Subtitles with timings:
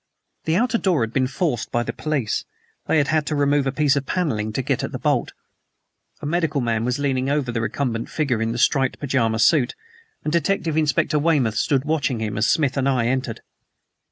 [0.45, 2.43] The outer door had been forced by the police.
[2.87, 5.31] They had had to remove a piece of the paneling to get at the bolt.
[6.23, 9.75] A medical man was leaning over the recumbent figure in the striped pajama suit,
[10.23, 13.41] and Detective Inspector Weymouth stood watching him as Smith and I entered.